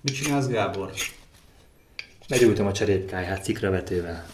[0.00, 0.92] Mit csinálsz, Gábor?
[2.28, 4.26] Meggyújtom a cserépkáját szikravetővel.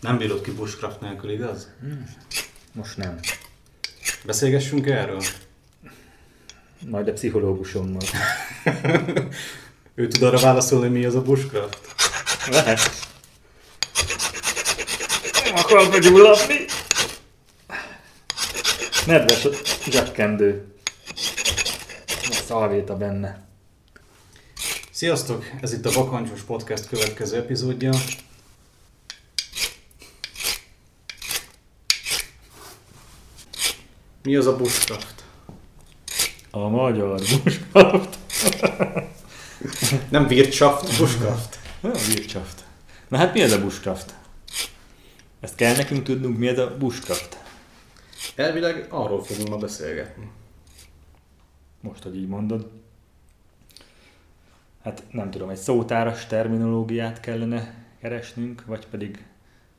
[0.00, 1.68] Nem bírod ki bushcraft nélkül, igaz?
[2.72, 3.18] Most nem.
[4.24, 5.22] Beszélgessünk erről?
[6.86, 8.00] Majd a pszichológusommal.
[9.94, 11.78] Ő tud arra válaszolni, hogy mi az a bushcraft?
[12.50, 12.80] Lehet.
[15.44, 16.64] Nem akarom meggyulladni.
[19.06, 19.50] Nedves a
[19.90, 20.74] zsakkendő.
[22.06, 23.49] A szalvéta benne.
[25.00, 25.44] Sziasztok!
[25.60, 27.90] Ez itt a Bakancsos Podcast következő epizódja.
[34.22, 35.24] Mi az a bushcraft?
[36.50, 38.18] A magyar bushcraft.
[40.10, 41.58] Nem Wirtschaft, bushcraft.
[41.80, 42.64] Nem Wirtschaft.
[43.08, 44.14] Na hát mi ez a bushcraft?
[45.40, 47.38] Ezt kell nekünk tudnunk, mi ez a bushcraft.
[48.34, 50.30] Elvileg arról fogunk ma beszélgetni.
[51.80, 52.70] Most, hogy így mondod.
[54.82, 59.24] Hát nem tudom, egy szótáras terminológiát kellene keresnünk, vagy pedig,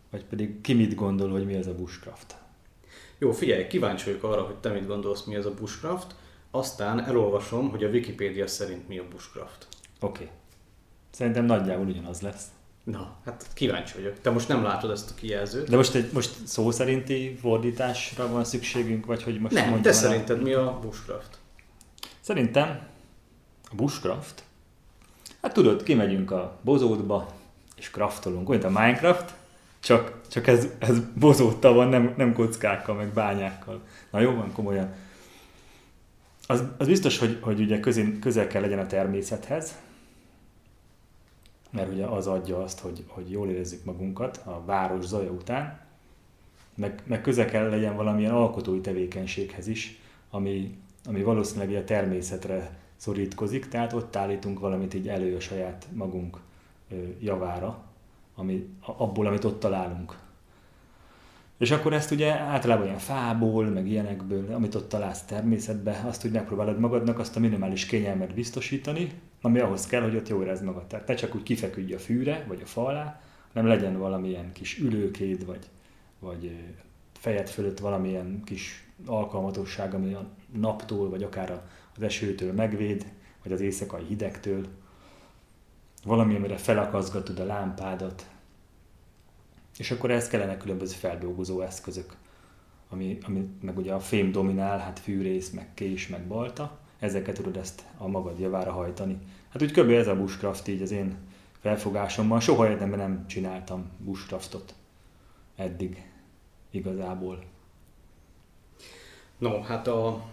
[0.09, 2.35] vagy pedig ki mit gondol, hogy mi ez a bushcraft.
[3.17, 6.15] Jó, figyelj, kíváncsi vagyok arra, hogy te mit gondolsz, mi ez a bushcraft,
[6.51, 9.67] aztán elolvasom, hogy a Wikipédia szerint mi a bushcraft.
[9.99, 10.23] Oké.
[10.23, 10.35] Okay.
[11.11, 12.45] Szerintem nagyjából ugyanaz lesz.
[12.83, 14.19] Na, hát kíváncsi vagyok.
[14.21, 15.69] Te most nem látod ezt a kijelzőt?
[15.69, 19.95] De most, egy, most szó szerinti fordításra van szükségünk, vagy hogy most nem, te el
[19.95, 21.37] a- szerinted mi a bushcraft?
[22.19, 22.87] Szerintem
[23.71, 24.43] a bushcraft,
[25.41, 27.33] hát tudod, kimegyünk a bozótba,
[27.75, 29.33] és kraftolunk, olyan a Minecraft,
[29.79, 33.81] csak, csak ez, ez bozóttal van, nem, nem kockákkal, meg bányákkal.
[34.11, 34.93] Na jó, van komolyan.
[36.47, 39.75] Az, az biztos, hogy, hogy ugye közén, közel kell legyen a természethez,
[41.69, 45.79] mert ugye az adja azt, hogy, hogy jól érezzük magunkat a város zaja után,
[46.75, 53.67] meg, meg közel kell legyen valamilyen alkotói tevékenységhez is, ami, ami valószínűleg a természetre szorítkozik,
[53.67, 56.37] tehát ott állítunk valamit így elő a saját magunk
[57.19, 57.83] javára,
[58.35, 58.67] ami,
[58.97, 60.17] abból, amit ott találunk.
[61.57, 66.31] És akkor ezt ugye általában ilyen fából, meg ilyenekből, amit ott találsz természetbe, azt úgy
[66.31, 69.11] megpróbálod magadnak azt a minimális kényelmet biztosítani,
[69.41, 70.85] ami ahhoz kell, hogy ott jól érezd magad.
[70.85, 73.21] Tehát ne csak úgy kifeküdj a fűre, vagy a fa alá,
[73.53, 75.69] hanem legyen valamilyen kis ülőkéd, vagy,
[76.19, 76.55] vagy
[77.19, 81.63] fejed fölött valamilyen kis alkalmatosság, ami a naptól, vagy akár a-
[82.01, 83.11] az esőtől megvéd,
[83.43, 84.67] vagy az éjszakai hidegtől.
[86.03, 88.29] Valami, amire felakaszgatod a lámpádat.
[89.77, 92.15] És akkor ehhez kellene különböző feldolgozó eszközök,
[92.89, 96.79] ami, ami meg ugye a fém dominál, hát fűrész, meg kés, meg balta.
[96.99, 99.17] Ezeket tudod ezt a magad javára hajtani.
[99.49, 99.89] Hát úgy kb.
[99.89, 101.17] ez a bushcraft így az én
[101.59, 102.39] felfogásommal.
[102.39, 104.73] Soha életemben nem csináltam bushcraftot
[105.55, 106.03] eddig
[106.69, 107.43] igazából.
[109.37, 110.23] No, hát a,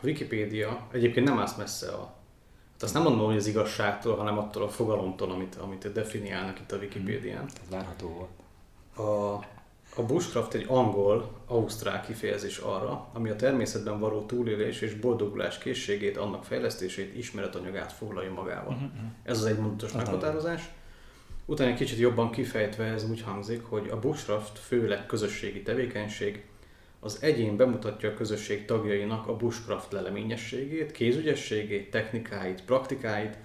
[0.00, 2.14] a Wikipédia egyébként nem állsz messze a...
[2.72, 6.72] Hát azt nem mondom, hogy az igazságtól, hanem attól a fogalomtól, amit, amit definiálnak itt
[6.72, 7.44] a Wikipédián.
[7.44, 9.08] Ez várható volt.
[9.08, 9.34] A,
[9.96, 16.16] a bushcraft egy angol, ausztrál kifejezés arra, ami a természetben való túlélés és boldogulás készségét,
[16.16, 18.92] annak fejlesztését, ismeretanyagát foglalja magával.
[19.22, 20.70] Ez az egymondatos Hát, meghatározás.
[21.44, 26.44] Utána egy kicsit jobban kifejtve ez úgy hangzik, hogy a bushcraft főleg közösségi tevékenység,
[27.06, 33.36] az egyén bemutatja a közösség tagjainak a bushcraft leleményességét, kézügyességét, technikáit, praktikáit,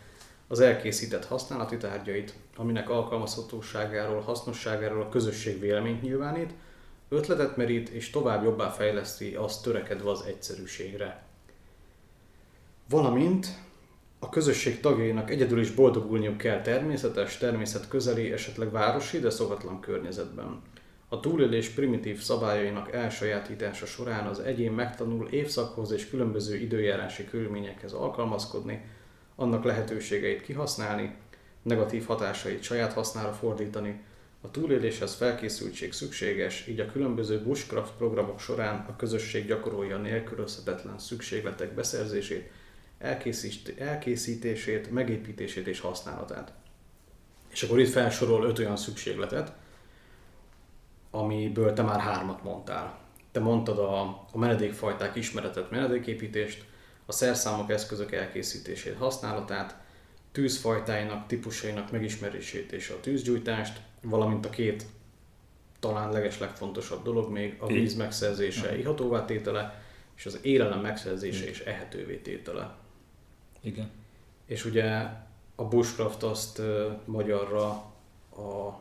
[0.47, 6.53] az elkészített használati tárgyait, aminek alkalmazhatóságáról, hasznosságáról a közösség véleményt nyilvánít,
[7.09, 11.23] ötletet merít és tovább jobbá fejleszti azt törekedve az egyszerűségre.
[12.89, 13.47] Valamint
[14.19, 20.61] a közösség tagjainak egyedül is boldogulniuk kell természetes, természet közeli, esetleg városi, de szokatlan környezetben.
[21.13, 28.85] A túlélés primitív szabályainak elsajátítása során az egyén megtanul évszakhoz és különböző időjárási körülményekhez alkalmazkodni,
[29.35, 31.15] annak lehetőségeit kihasználni,
[31.61, 34.01] negatív hatásait saját hasznára fordítani,
[34.41, 41.73] a túléléshez felkészültség szükséges, így a különböző bushcraft programok során a közösség gyakorolja nélkülözhetetlen szükségletek
[41.73, 42.51] beszerzését,
[42.97, 46.53] elkészít- elkészítését, megépítését és használatát.
[47.49, 49.53] És akkor itt felsorol öt olyan szükségletet,
[51.11, 52.99] amiből te már hármat mondtál.
[53.31, 56.65] Te mondtad a, a menedékfajták ismeretet, menedéképítést,
[57.05, 59.75] a szerszámok eszközök elkészítését, használatát,
[60.31, 64.85] tűzfajtáinak, típusainak megismerését és a tűzgyújtást, valamint a két
[65.79, 69.83] talán legeslegfontosabb dolog még a víz megszerzése, ihatóvá tétele,
[70.15, 72.75] és az élelem megszerzése és ehetővé tétele.
[73.61, 73.89] Igen.
[74.45, 75.07] És ugye
[75.55, 76.61] a bushcraft azt
[77.05, 77.67] magyarra
[78.35, 78.79] a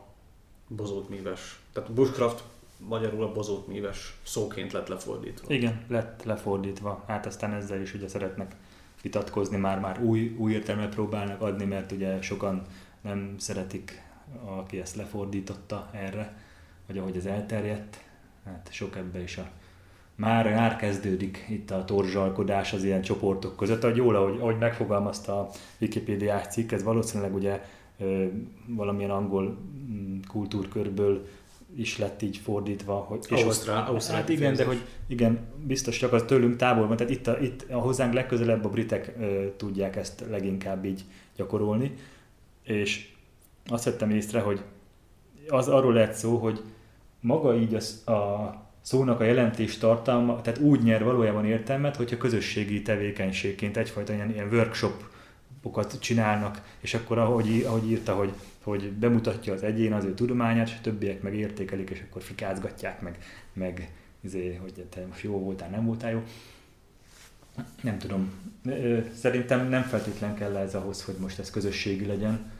[0.67, 2.43] bozótmíves, tehát bushcraft
[2.77, 5.53] magyarul a bozótmíves szóként lett lefordítva.
[5.53, 7.03] Igen, lett lefordítva.
[7.07, 8.55] Hát aztán ezzel is ugye szeretnek
[9.01, 12.61] vitatkozni, már, már új, új értelmet próbálnak adni, mert ugye sokan
[13.01, 14.01] nem szeretik,
[14.45, 16.37] aki ezt lefordította erre,
[16.87, 18.03] vagy ahogy ez elterjedt.
[18.45, 19.49] Hát sok ebbe is a
[20.15, 23.83] már, már kezdődik itt a torzsalkodás az ilyen csoportok között.
[23.83, 27.61] Ahogy jól, ahogy, ahogy megfogalmazta a Wikipédiás cikk, ez valószínűleg ugye
[28.67, 31.27] valamilyen angol mm, kultúrkörből
[31.75, 32.93] is lett így fordítva.
[32.93, 36.97] Hogy, és Ausztrál, Ausztrál hát igen, de hogy igen, biztos csak az tőlünk távol van,
[36.97, 41.01] tehát itt a, itt a hozzánk legközelebb a britek ö, tudják ezt leginkább így
[41.35, 41.93] gyakorolni,
[42.63, 43.09] és
[43.67, 44.61] azt vettem észre, hogy
[45.47, 46.61] az arról lehet szó, hogy
[47.19, 48.51] maga így az, a
[48.81, 54.49] szónak a jelentés tartalma, tehát úgy nyer valójában értelmet, hogyha közösségi tevékenységként egyfajta ilyen, ilyen
[55.61, 60.67] workshopokat csinálnak, és akkor ahogy, ahogy írta, hogy, hogy bemutatja az egyén az ő tudományát,
[60.67, 63.17] és a többiek meg értékelik, és akkor fikázgatják meg,
[63.53, 63.91] meg
[64.21, 66.23] izé, hogy te most jó voltál, nem voltál jó.
[67.81, 68.31] Nem tudom.
[69.15, 72.51] Szerintem nem feltétlen kell ez ahhoz, hogy most ez közösségi legyen,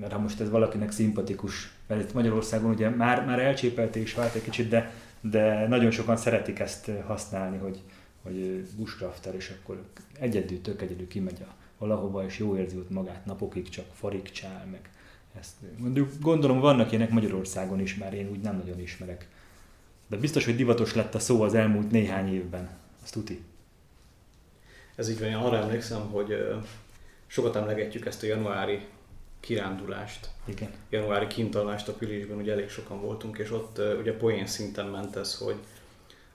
[0.00, 4.34] mert ha most ez valakinek szimpatikus, mert itt Magyarországon ugye már, már elcsépelték is vált
[4.34, 7.80] egy kicsit, de, de nagyon sokan szeretik ezt használni, hogy,
[8.22, 9.84] hogy bushcrafter, és akkor
[10.18, 14.90] egyedül, tök egyedül kimegy a valahova, és jó érzi ott magát napokig, csak farigcsál, meg
[15.38, 15.52] ezt.
[15.76, 19.28] Mondjuk gondolom vannak ilyenek Magyarországon is, már én úgy nem nagyon ismerek.
[20.06, 22.68] De biztos, hogy divatos lett a szó az elmúlt néhány évben.
[23.02, 23.44] Azt tuti.
[24.94, 26.34] Ez így van, én arra emlékszem, hogy
[27.26, 28.80] sokat emlegetjük ezt a januári
[29.40, 30.70] kirándulást, Igen.
[30.90, 35.38] januári kintalást a Pilisben, ugye elég sokan voltunk, és ott ugye poén szinten ment ez,
[35.38, 35.56] hogy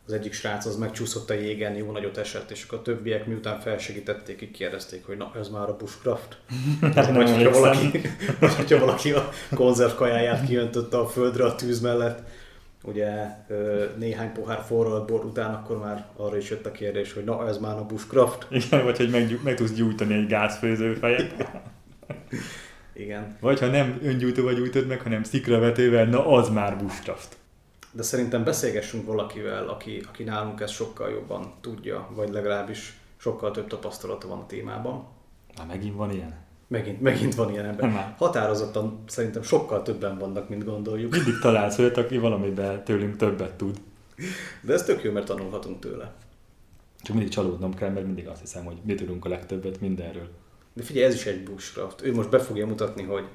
[0.07, 3.59] az egyik srác az megcsúszott a jégen, jó nagyot esett, és akkor a többiek miután
[3.59, 6.37] felsegítették, így kérdezték, hogy na, ez már a bushcraft.
[6.95, 8.01] Hát vagy, hogyha valaki,
[8.39, 12.21] vagy hogyha valaki a konzervkajáját kijöntötte a földre a tűz mellett,
[12.83, 13.27] ugye
[13.97, 17.57] néhány pohár forralt bor után, akkor már arra is jött a kérdés, hogy na, ez
[17.57, 18.47] már a bushcraft.
[18.65, 21.49] Igen, vagy hogy meg, meg tudsz gyújtani egy gázfőzőfejet.
[22.93, 23.37] Igen.
[23.39, 27.37] Vagy ha nem öngyújtóval gyújtod meg, hanem szikravetővel, na az már bushcraft.
[27.95, 33.67] De szerintem beszélgessünk valakivel, aki, aki nálunk ezt sokkal jobban tudja, vagy legalábbis sokkal több
[33.67, 35.07] tapasztalata van a témában.
[35.55, 36.43] Na megint van ilyen?
[36.67, 37.91] Megint, megint van ilyen ember.
[37.91, 38.13] Nem.
[38.17, 41.11] Határozottan szerintem sokkal többen vannak, mint gondoljuk.
[41.11, 43.77] Mindig találsz olyat, aki valamiben tőlünk többet tud.
[44.61, 46.13] De ez tök jó, mert tanulhatunk tőle.
[47.01, 50.27] Csak mindig csalódnom kell, mert mindig azt hiszem, hogy mi tudunk a legtöbbet mindenről.
[50.73, 52.01] De figyelj, ez is egy bushcraft.
[52.01, 53.25] Ő most be fogja mutatni, hogy,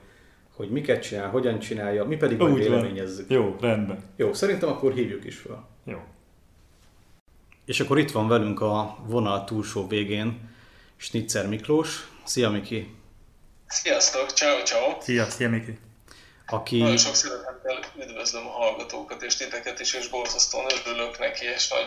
[0.61, 2.69] hogy miket csinál, hogyan csinálja, mi pedig majd Úgy van.
[2.69, 3.31] véleményezzük.
[3.31, 4.03] Jó, rendben.
[4.17, 5.69] Jó, szerintem akkor hívjuk is fel.
[5.85, 5.99] Jó.
[7.65, 10.51] És akkor itt van velünk a vonal túlsó végén
[10.97, 12.09] Snitzer Miklós.
[12.25, 12.95] Szia Miki!
[13.67, 15.01] Sziasztok, ciao ciao!
[15.01, 15.79] Szia, szia Miki.
[16.47, 16.79] Aki...
[16.79, 21.87] Nagyon sok szeretettel üdvözlöm a hallgatókat és titeket is, és borzasztóan örülök neki, és nagy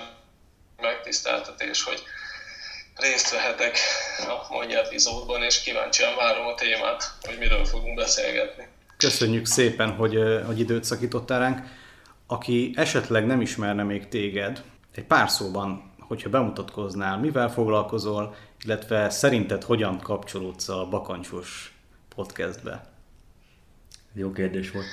[0.82, 2.04] megtiszteltetés, hogy
[2.96, 3.78] részt vehetek
[4.18, 8.68] a mai epizódban, és kíváncsian várom a témát, hogy miről fogunk beszélgetni.
[8.98, 11.62] Köszönjük szépen, hogy, hogy időt szakítottál ránk.
[12.28, 14.62] Aki esetleg nem ismerne még téged,
[14.96, 21.74] egy pár szóban, hogyha bemutatkoznál, mivel foglalkozol, illetve szerinted hogyan kapcsolódsz a Bakancsos
[22.16, 22.92] podcastbe?
[24.14, 24.86] Jó kérdés volt.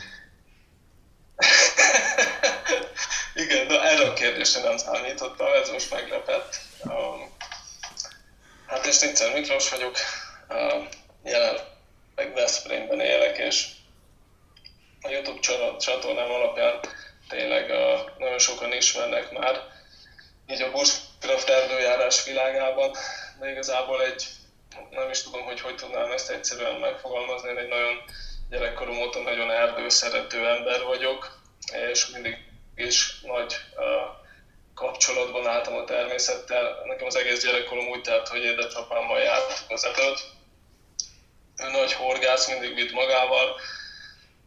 [3.44, 6.60] Igen, de erre a kérdésre nem számítottam, ez most meglepett.
[6.84, 7.29] Um,
[8.70, 9.96] hát és Nincser Miklós vagyok,
[11.24, 13.66] jelenleg Veszprémben élek, és
[15.00, 16.80] a YouTube csatorn- csatornám alapján
[17.28, 19.60] tényleg uh, nagyon sokan ismernek már,
[20.46, 22.94] így a bushcraft erdőjárás világában,
[23.40, 24.26] de igazából egy,
[24.90, 28.02] nem is tudom, hogy hogy tudnám ezt egyszerűen megfogalmazni, én egy nagyon
[28.50, 31.40] gyerekkorom óta nagyon erdőszerető ember vagyok,
[31.90, 32.36] és mindig
[32.74, 33.54] is nagy
[35.60, 36.82] álltam a természettel.
[36.84, 40.20] Nekem az egész gyerekkorom úgy telt, hogy édesapámmal jártuk az erdőt.
[41.56, 43.60] Ő nagy horgász, mindig vitt magával.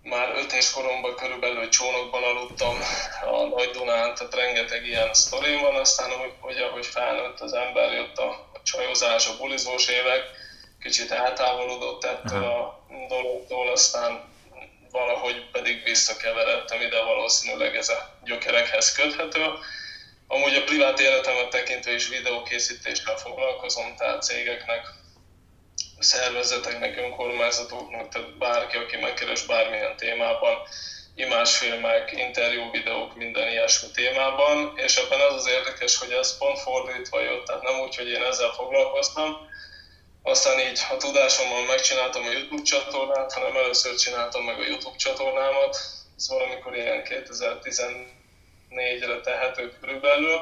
[0.03, 2.77] Már öt éves koromban körülbelül egy csónakban aludtam
[3.25, 5.75] a Nagy Dunán, tehát rengeteg ilyen sztorim van.
[5.75, 10.23] Aztán, hogy ahogy felnőtt az ember, jött a csajozás, a bulizós évek,
[10.81, 14.31] kicsit eltávolodott ettől a dologtól, aztán
[14.91, 19.45] valahogy pedig visszakeveredtem ide, valószínűleg ez a gyökerekhez köthető.
[20.27, 24.87] Amúgy a privát életemet tekintve is videókészítéssel foglalkozom, tehát cégeknek,
[25.99, 30.57] szervezeteknek, önkormányzatoknak, tehát bárki, aki megkeres bármilyen témában,
[31.15, 37.21] imásfilmek, interjú videók, minden ilyesmi témában, és ebben az az érdekes, hogy ez pont fordítva
[37.21, 39.35] jött, tehát nem úgy, hogy én ezzel foglalkoztam,
[40.21, 45.77] aztán így a tudásommal megcsináltam a YouTube csatornát, hanem először csináltam meg a YouTube csatornámat,
[46.17, 47.03] ez valamikor ilyen
[48.73, 50.39] 2014-re tehető körülbelül,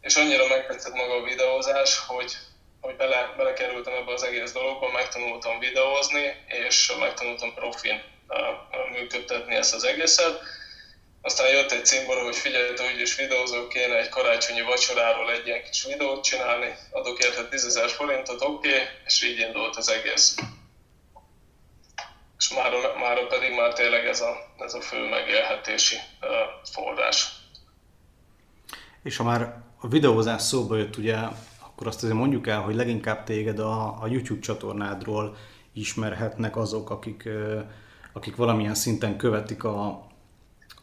[0.00, 2.36] és annyira megtetszett maga a videózás, hogy
[2.80, 8.02] hogy bele, belekerültem ebbe az egész dologba, megtanultam videózni, és megtanultam profin
[8.92, 10.42] működtetni ezt az egészet.
[11.22, 15.62] Aztán jött egy címbora, hogy figyelj, te úgyis videózó kéne egy karácsonyi vacsoráról egy ilyen
[15.62, 20.34] kis videót csinálni, adok érte 10 ezer forintot, oké, okay, és így indult az egész.
[22.38, 25.96] És már, már pedig már tényleg ez a, ez a fő megélhetési
[26.72, 27.39] forrás.
[29.02, 31.16] És ha már a videózás szóba jött, ugye,
[31.60, 35.36] akkor azt azért mondjuk el, hogy leginkább téged a, a YouTube csatornádról
[35.72, 37.28] ismerhetnek azok, akik,
[38.12, 40.06] akik valamilyen szinten követik a,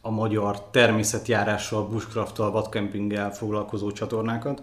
[0.00, 4.62] a magyar természetjárással, bushcrafttal, vadkempinggel foglalkozó csatornákat,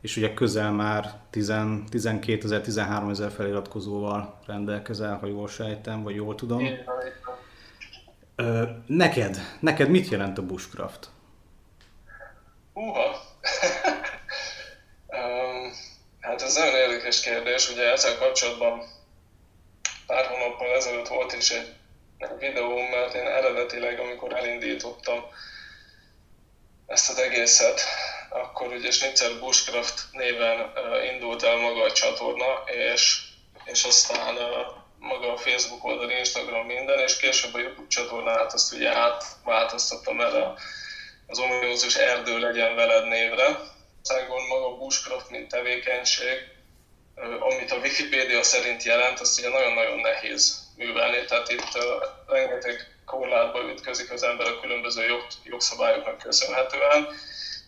[0.00, 6.34] és ugye közel már 12 ezer, 13 ezer feliratkozóval rendelkezel, ha jól sejtem, vagy jól
[6.34, 6.62] tudom.
[8.86, 11.10] Neked, neked mit jelent a bushcraft?
[12.78, 13.08] Húha!
[16.26, 17.70] hát ez nagyon érdekes kérdés.
[17.70, 18.82] Ugye ezzel kapcsolatban
[20.06, 21.74] pár hónappal ezelőtt volt is egy
[22.38, 25.24] videóm, mert én eredetileg, amikor elindítottam
[26.86, 27.80] ezt az egészet,
[28.30, 30.72] akkor ugye Schnitzer Bushcraft néven
[31.12, 33.22] indult el maga a csatorna, és,
[33.64, 34.38] és aztán
[34.98, 40.52] maga a Facebook oldal, Instagram minden, és később a YouTube csatornát azt ugye átváltoztattam erre
[41.28, 43.60] az ominózus erdő legyen veled névre.
[44.02, 46.38] Szágon maga bushcraft, mint tevékenység,
[47.40, 51.78] amit a Wikipédia szerint jelent, azt ugye nagyon-nagyon nehéz művelni, tehát itt
[52.26, 57.08] rengeteg korlátba ütközik az ember a különböző jog, jogszabályoknak köszönhetően,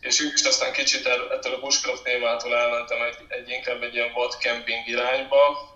[0.00, 4.86] és is aztán kicsit ettől a bushcraft témától elmentem egy, egy inkább egy ilyen vadkemping
[4.86, 5.68] irányba.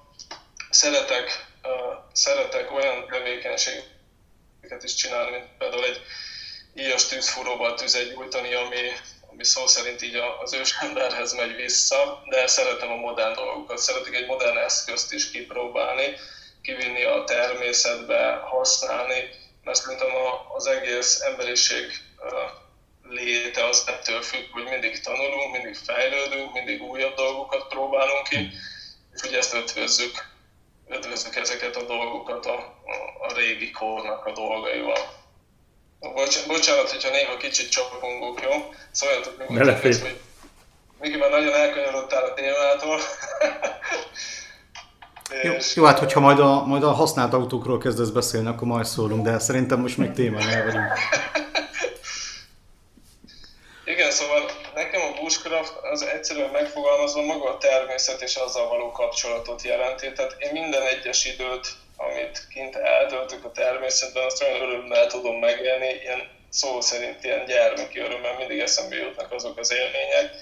[0.70, 1.70] Szeretek, uh,
[2.12, 6.00] szeretek olyan tevékenységeket is csinálni, mint például egy
[6.74, 8.80] íjas tűzfúróval tüzet gyújtani, ami,
[9.30, 13.78] ami szó szerint így az ősemberhez megy vissza, de szeretem a modern dolgokat.
[13.78, 16.16] Szeretek egy modern eszközt is kipróbálni,
[16.62, 19.28] kivinni a természetbe, használni,
[19.64, 20.10] mert szerintem
[20.54, 21.92] az egész emberiség
[23.08, 28.50] léte az ettől függ, hogy mindig tanulunk, mindig fejlődünk, mindig újabb dolgokat próbálunk ki,
[29.14, 30.24] és ugye ezt ötvözzük,
[30.88, 32.54] ötvözzük ezeket a dolgokat a,
[33.20, 35.23] a, régi kornak a dolgaival.
[36.12, 38.74] Bocs, bocsánat, hogyha néha kicsit csapongok, jó?
[38.90, 40.22] Szóljatok nyugodtan, hogy
[41.00, 43.00] Miki már nagyon elkanyarodtál a témától.
[45.42, 49.24] jó, jó, hát hogyha majd a, majd a használt autókról kezdesz beszélni, akkor majd szólunk,
[49.24, 50.92] de szerintem most még témánál vagyunk.
[53.84, 59.62] Igen, szóval nekem a bushcraft az egyszerűen megfogalmazva maga a természet és azzal való kapcsolatot
[59.62, 60.12] jelenti.
[60.12, 65.86] Tehát én minden egyes időt amit kint eltöltök a természetben, azt olyan örömmel tudom megélni,
[65.86, 70.34] ilyen szó szerint ilyen gyermeki örömmel mindig eszembe jutnak azok az élmények.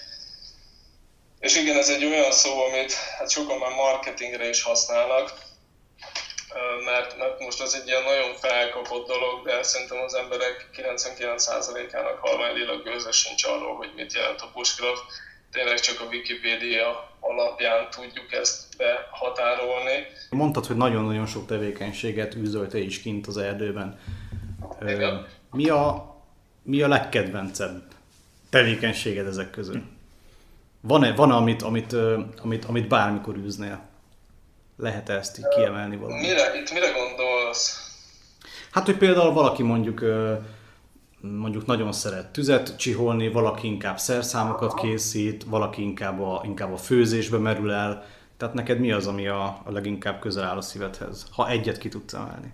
[1.40, 5.32] És igen, ez egy olyan szó, amit hát sokan már marketingre is használnak,
[6.84, 12.82] mert, mert most az egy ilyen nagyon felkapott dolog, de szerintem az emberek 99%-ának halványilag
[12.82, 15.02] gőze sincs arról, hogy mit jelent a bushcraft.
[15.52, 20.06] Tényleg csak a Wikipédia alapján tudjuk ezt behatárolni.
[20.30, 23.98] Mondtad, hogy nagyon-nagyon sok tevékenységet űzölte is kint az erdőben.
[24.86, 25.26] Igen.
[25.50, 26.14] Mi a,
[26.62, 27.82] mi a legkedvencebb
[28.50, 29.82] tevékenységed ezek közül?
[30.80, 31.92] Van-e, van amit, amit,
[32.42, 33.90] amit, amit bármikor űznél?
[34.82, 36.28] lehet -e ezt így kiemelni valamit?
[36.28, 37.90] Mire, itt mire gondolsz?
[38.70, 40.00] Hát, hogy például valaki mondjuk
[41.22, 47.38] mondjuk nagyon szeret tüzet csiholni, valaki inkább szerszámokat készít, valaki inkább a, inkább a főzésbe
[47.38, 48.06] merül el.
[48.36, 51.88] Tehát neked mi az, ami a, a leginkább közel áll a szívedhez, ha egyet ki
[51.88, 52.52] tudsz emelni?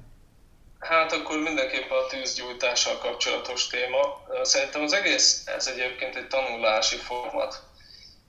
[0.79, 3.99] Hát akkor mindenképpen a tűzgyújtással kapcsolatos téma.
[4.43, 7.63] Szerintem az egész, ez egyébként egy tanulási format.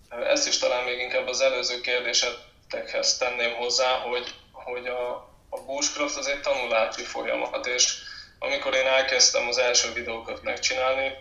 [0.09, 5.09] Ezt is talán még inkább az előző kérdésetekhez tenném hozzá, hogy, hogy a,
[5.49, 7.97] a bushcraft az egy tanulási folyamat, és
[8.39, 11.13] amikor én elkezdtem az első videókat megcsinálni,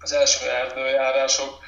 [0.00, 1.58] az első erdőjárások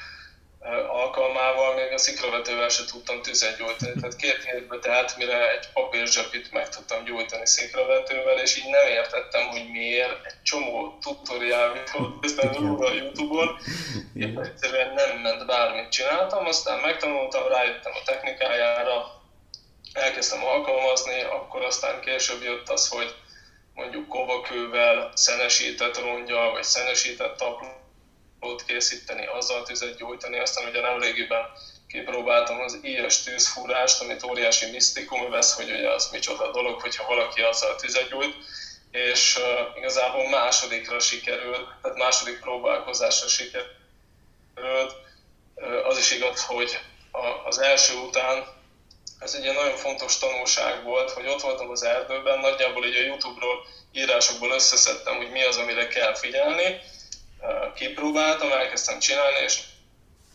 [0.87, 3.93] alkalmával még a szikravetővel se tudtam tüzet gyújtani.
[3.99, 9.47] Tehát két hétbe telt, mire egy papírzsapit meg tudtam gyújtani szikravetővel, és így nem értettem,
[9.47, 10.25] hogy miért.
[10.25, 13.57] Egy csomó tutoriál videót néztem a Youtube-on,
[14.15, 19.21] én egyszerűen nem ment bármit csináltam, aztán megtanultam, rájöttem a technikájára,
[19.93, 23.15] elkezdtem alkalmazni, akkor aztán később jött az, hogy
[23.75, 31.45] mondjuk kovakővel, szenesített rongyal, vagy szenesített taplót készíteni, azzal tüzet gyújtani, aztán ugye nemrégiben
[31.87, 37.41] kipróbáltam az íjas tűzfúrást, amit óriási misztikum vesz, hogy ugye az micsoda dolog, hogyha valaki
[37.41, 38.35] azzal tüzet gyújt,
[38.91, 43.75] és uh, igazából másodikra sikerült, tehát második próbálkozásra sikerült.
[44.55, 46.79] Uh, az is igaz, hogy
[47.45, 48.45] az első után
[49.19, 53.05] ez egy ilyen nagyon fontos tanulság volt, hogy ott voltam az erdőben, nagyjából így a
[53.05, 56.81] Youtube-ról írásokból összeszedtem, hogy mi az, amire kell figyelni,
[57.75, 59.59] kipróbáltam, elkezdtem csinálni, és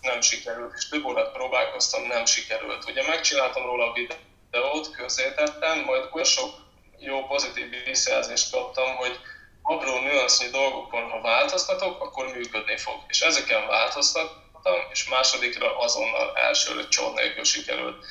[0.00, 2.84] nem sikerült, és több órát próbálkoztam, nem sikerült.
[2.88, 6.54] Ugye megcsináltam róla a videót, közzétettem, majd olyan sok
[6.98, 9.18] jó pozitív visszajelzést kaptam, hogy
[9.62, 12.94] apró nüansznyi dolgokon, ha változtatok, akkor működni fog.
[13.08, 18.04] És ezeken változtattam, és másodikra azonnal elsőre csont nélkül sikerült.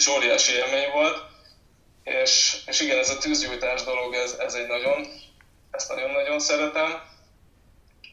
[0.00, 1.22] És óriási élmény volt.
[2.02, 5.06] És, és igen, ez a tűzgyújtás dolog, ez, ez egy nagyon,
[5.70, 7.02] ezt nagyon-nagyon szeretem.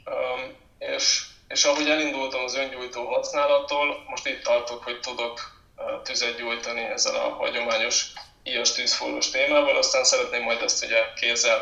[0.06, 5.40] Um, és, és ahogy elindultam az öngyújtó használattól, most itt tartok, hogy tudok
[6.04, 8.06] tüzet gyújtani ezzel a hagyományos
[8.44, 11.62] íjas tűzforrós témával, aztán szeretném majd ezt ugye kézzel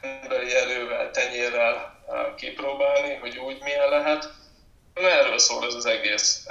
[0.00, 2.04] emberi erővel, tenyérrel
[2.36, 4.32] kipróbálni, hogy úgy milyen lehet.
[4.94, 6.46] Erről szól ez az egész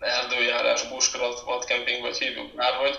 [0.00, 2.98] erdőjárás, bushcraft, vadkemping, vagy hívjuk már, hogy,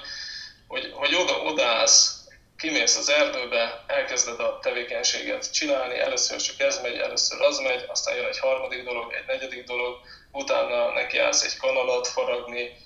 [0.68, 2.20] hogy, oda, odaállsz,
[2.58, 8.16] kimész az erdőbe, elkezded a tevékenységet csinálni, először csak ez megy, először az megy, aztán
[8.16, 10.00] jön egy harmadik dolog, egy negyedik dolog,
[10.32, 12.78] utána nekiállsz egy kanalat faragni,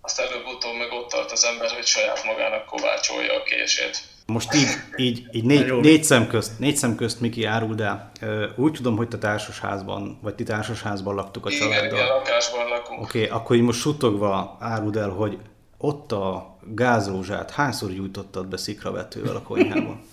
[0.00, 4.02] aztán előbb-utóbb meg ott tart az ember, hogy saját magának kovácsolja a kését.
[4.26, 8.10] Most így, így, így négy, négy, szem közt, négy szem közt Miki árul, de
[8.56, 11.98] úgy tudom, hogy te társasházban, vagy ti társasházban laktuk a igen, családdal.
[11.98, 13.00] Igen, lakásban lakunk.
[13.00, 15.38] Oké, okay, akkor így most suttogva áruld el, hogy
[15.78, 20.02] ott a gázrózsát hányszor gyújtottad be szikravetővel a konyhában?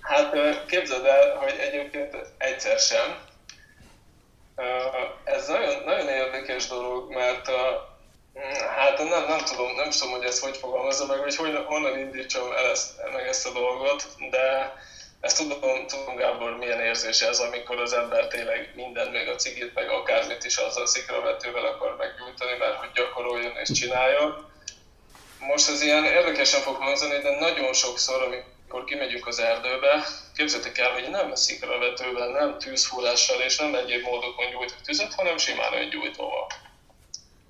[0.00, 0.32] hát
[0.66, 3.16] képzeld el, hogy egyébként egyszer sem.
[5.24, 7.48] Ez nagyon, nagyon érdekes dolog, mert
[8.84, 12.66] Hát nem, nem tudom, nem tudom, hogy ezt hogy fogalmazza meg, hogy honnan indítsam el
[12.70, 14.74] ezt, meg ezt a dolgot, de
[15.20, 19.74] ezt tudom, tudom Gábor, milyen érzés ez, amikor az ember tényleg minden, még a cigit,
[19.74, 24.50] meg akármit is azzal szikravetővel akar meggyújtani, mert hogy gyakoroljon és csináljon.
[25.38, 30.04] Most ez ilyen érdekesen fog hangzani, de nagyon sokszor, amikor kimegyünk az erdőbe,
[30.36, 35.72] képzeljétek el, hogy nem szikravetővel, nem tűzfúrással és nem egyéb módokon gyújtok tüzet, hanem simán
[35.72, 36.46] öngyújtóval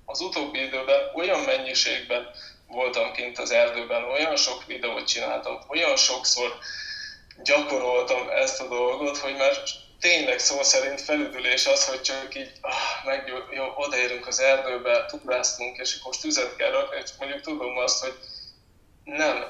[0.05, 2.27] az utóbbi időben olyan mennyiségben
[2.67, 6.57] voltam kint az erdőben, olyan sok videót csináltam, olyan sokszor
[7.43, 9.63] gyakoroltam ezt a dolgot, hogy már
[9.99, 12.73] tényleg szó szerint felüdülés az, hogy csak így ah,
[13.05, 18.03] meg, jó, odaérünk az erdőbe, túráztunk, és most tüzet kell rakni, és mondjuk tudom azt,
[18.03, 18.13] hogy
[19.03, 19.45] nem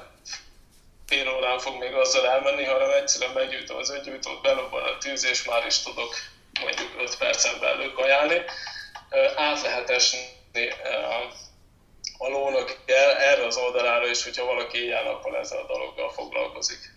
[1.06, 5.44] fél órán fog még azzal elmenni, hanem egyszerűen meggyújtom az öngyújtót, belobban a tűz, és
[5.44, 6.14] már is tudok
[6.60, 8.42] mondjuk 5 percen belül kajálni.
[9.36, 10.35] Át lehet esni
[12.18, 12.78] a lónak
[13.32, 16.94] erre az oldalára is, hogyha valaki éjjel-nappal ezzel a dologgal foglalkozik.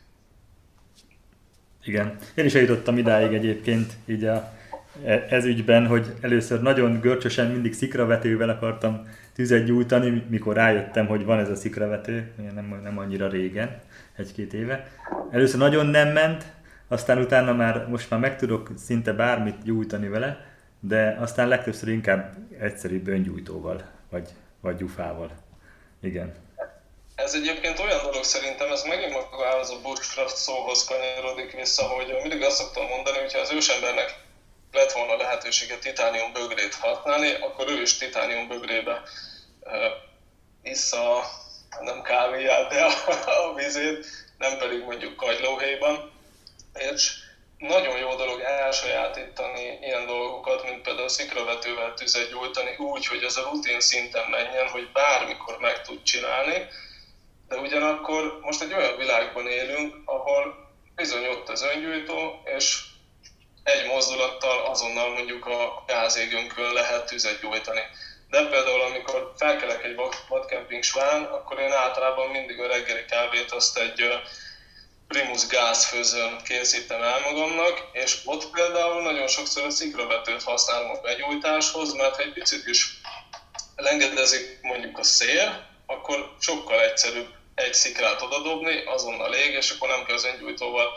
[1.84, 4.54] Igen, én is eljutottam idáig egyébként így a,
[5.06, 11.26] e, ez ügyben, hogy először nagyon görcsösen mindig szikravetővel akartam tüzet gyújtani, mikor rájöttem, hogy
[11.26, 13.82] van ez a szikravető, nem, nem annyira régen,
[14.18, 14.92] egy-két éve.
[15.32, 16.46] Először nagyon nem ment,
[16.88, 20.49] aztán utána már most már meg tudok szinte bármit gyújtani vele,
[20.80, 24.30] de aztán legtöbbször inkább egyszerűbb öngyújtóval, vagy,
[24.62, 25.32] vagy gyufával.
[26.02, 26.36] Igen.
[27.16, 32.42] Ez egyébként olyan dolog szerintem, ez megint magához a bushcraft szóhoz kanyarodik vissza, hogy mindig
[32.42, 34.24] azt szoktam mondani, hogyha az ősembernek
[34.72, 39.02] lett volna lehetősége titánium bögrét használni, akkor ő is titánium bögrébe
[39.62, 39.74] uh,
[40.64, 41.24] issza
[41.82, 42.92] nem kávéját, de a,
[43.50, 44.06] a vizét,
[44.38, 46.12] nem pedig mondjuk kagylóhéjban.
[46.74, 47.14] És
[47.60, 53.50] nagyon jó dolog elsajátítani ilyen dolgokat, mint például szikravetővel tüzet gyújtani úgy, hogy ez a
[53.52, 56.68] rutin szinten menjen, hogy bármikor meg tud csinálni,
[57.48, 62.84] de ugyanakkor most egy olyan világban élünk, ahol bizony ott az öngyújtó, és
[63.64, 67.82] egy mozdulattal azonnal mondjuk a gázégünkön lehet tüzet gyújtani.
[68.30, 69.96] De például amikor felkelek egy
[70.28, 74.22] vadkemping során, akkor én általában mindig a reggeli kávét azt egy
[75.14, 81.94] Primus gázfőzőn készítem el magamnak, és ott például nagyon sokszor a szikravetőt használom a begyújtáshoz,
[81.94, 83.02] mert ha egy picit is
[83.76, 90.06] lengedezik mondjuk a szél, akkor sokkal egyszerűbb egy szikrát odadobni, azonnal ég, és akkor nem
[90.06, 90.88] kell az öngyújtóval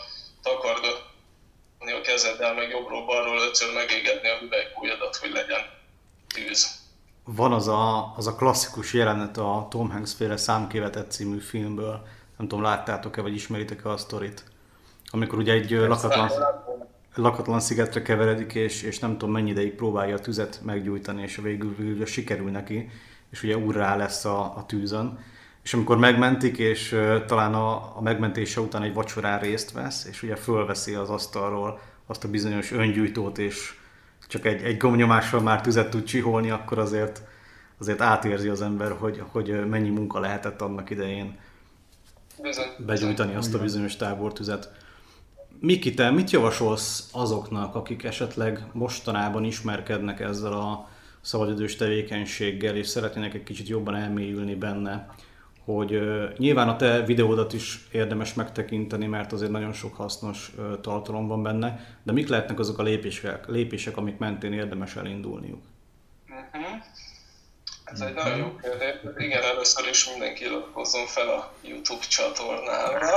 [0.42, 5.60] takargatni a kezeddel, meg jobbról-balról ötször megégetni a hüvelykújadat, hogy legyen
[6.34, 6.80] tűz.
[7.24, 12.06] Van az a, az a klasszikus jelenet a Tom Hanks féle számkévetett című filmből,
[12.38, 14.44] nem tudom, láttátok-e, vagy ismeritek-e a sztorit?
[15.10, 16.30] Amikor ugye egy lakatlan,
[17.14, 21.74] lakatlan szigetre keveredik, és, és nem tudom mennyi ideig próbálja a tüzet meggyújtani, és végül,
[21.78, 22.90] végül sikerül neki,
[23.30, 25.18] és ugye úrrá lesz a, a tűzön.
[25.62, 30.22] És amikor megmentik, és uh, talán a, a megmentése után egy vacsorán részt vesz, és
[30.22, 33.74] ugye fölveszi az asztalról azt a bizonyos öngyújtót, és
[34.28, 37.22] csak egy, egy gomnyomással már tüzet tud csiholni, akkor azért,
[37.78, 41.38] azért átérzi az ember, hogy, hogy mennyi munka lehetett annak idején
[42.42, 42.66] Bizony.
[42.86, 44.70] begyújtani azt a bizonyos tábortüzet.
[45.60, 50.88] Miki, te mit javasolsz azoknak, akik esetleg mostanában ismerkednek ezzel a
[51.20, 55.08] szabadidős tevékenységgel, és szeretnének egy kicsit jobban elmélyülni benne,
[55.64, 60.80] hogy uh, nyilván a te videódat is érdemes megtekinteni, mert azért nagyon sok hasznos uh,
[60.80, 65.62] tartalom van benne, de mik lehetnek azok a lépések, lépések amik mentén érdemes elindulniuk?
[67.92, 68.94] Ez egy nagyon jó kérdés.
[69.16, 73.16] Igen, először is mindenki iratkozzon fel a YouTube csatornára.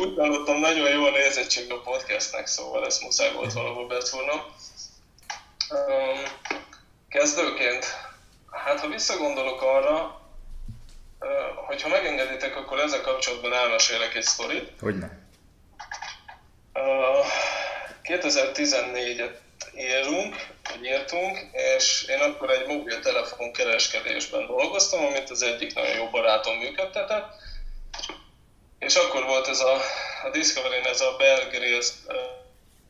[0.00, 4.40] Úgy hallottam, nagyon jó a nézettség a podcastnek, szóval ezt muszáj volt valahol betúrnom.
[7.08, 7.84] Kezdőként,
[8.50, 10.20] hát ha visszagondolok arra,
[11.66, 14.72] hogyha megengeditek, akkor ezzel kapcsolatban elmesélek egy sztorit.
[14.80, 15.18] Hogyne.
[16.74, 17.26] Uh,
[18.02, 19.42] 2014-et
[19.78, 21.38] írunk, vagy írtunk,
[21.76, 27.32] és én akkor egy mobiltelefon kereskedésben dolgoztam, amit az egyik nagyon jó barátom működtetett,
[28.78, 29.74] és akkor volt ez a,
[30.24, 31.88] a Discovery-n ez a Bear Grylls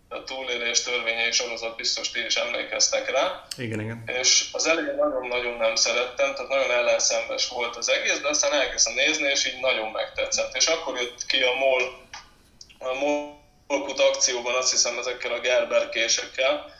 [0.08, 3.46] a túlélés törvényei sorozat, biztos ti is emlékeztek rá.
[3.56, 4.02] Igen, igen.
[4.06, 8.94] És az elején nagyon-nagyon nem szerettem, tehát nagyon ellenszembes volt az egész, de aztán elkezdtem
[8.94, 10.56] nézni, és így nagyon megtetszett.
[10.56, 12.08] És akkor jött ki a MOL,
[12.78, 16.73] a MOL Polkut akcióban azt hiszem ezekkel a Gerber késekkel,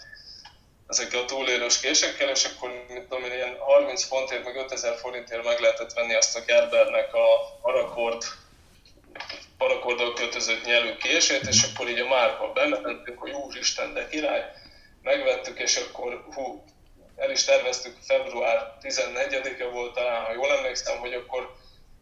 [0.89, 5.61] ezekkel a túlélős késekkel, és akkor mit tudom ilyen 30 fontért, meg 5000 forintért meg
[5.61, 8.23] lehetett venni azt a Gerbernek a Arakord
[9.59, 14.53] parakorddal kötözött nyelő kését, és akkor így a márka bementünk, hogy úristen, de király,
[15.03, 16.65] megvettük, és akkor hú,
[17.17, 21.55] el is terveztük, február 14-e volt talán, ha jól emlékszem, hogy akkor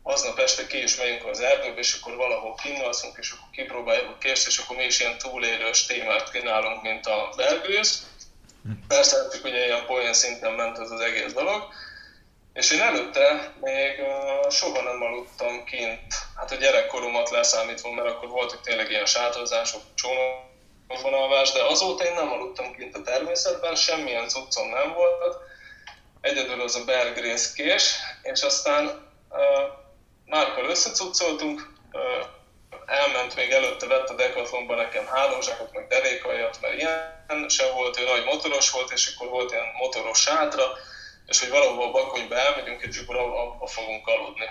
[0.02, 4.18] aznap este ki is megyünk az erdőbe, és akkor valahol kinnalszunk, és akkor kipróbáljuk a
[4.18, 8.10] kést, és akkor mi is ilyen túlélős témát kínálunk, mint a belgőz.
[8.88, 11.62] Persze, csak ugye ilyen poén szinten ment ez az egész dolog.
[12.52, 18.28] És én előtte még uh, soha nem aludtam kint, hát a gyerekkoromat leszámítva, mert akkor
[18.28, 24.28] voltak tényleg ilyen sátozások, csónakban alvás, de azóta én nem aludtam kint a természetben, semmilyen
[24.28, 25.36] cuccom nem volt.
[26.20, 27.12] Egyedül az a Bear
[27.54, 29.38] kés, és aztán uh,
[30.26, 31.72] Márkkal összecuccoltunk,
[33.22, 38.04] elment még előtte, vett a Decathlonban nekem hálózsákot, meg derékajat, mert ilyen sem volt, ő
[38.04, 40.64] nagy motoros volt, és akkor volt ilyen motoros sátra,
[41.26, 44.48] és hogy valahol a Bakonyba elmegyünk, és akkor abba fogunk aludni.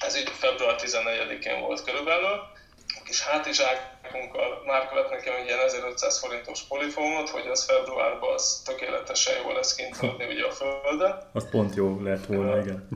[0.00, 2.34] Ez így február 14-én volt körülbelül.
[3.00, 8.62] A kis hátizsákunkkal már vett nekem egy ilyen 1500 forintos polifómot, hogy az februárban az
[8.64, 11.30] tökéletesen jó lesz kint aludni ugye a földön.
[11.32, 12.88] Az pont jó lett volna, igen.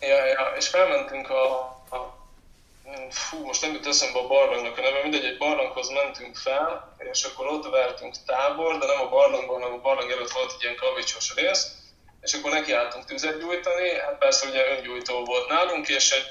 [0.00, 1.76] Ja, ja, és felmentünk a
[3.10, 7.24] fú, most nem jut eszembe a barlangnak a neve, mindegy, egy barlanghoz mentünk fel, és
[7.24, 10.76] akkor ott vertünk tábor, de nem a barlangban, hanem a barlang előtt volt egy ilyen
[10.76, 11.66] kavicsos rész,
[12.20, 16.26] és akkor nekiálltunk tüzet gyújtani, hát persze ugye öngyújtó volt nálunk, és egy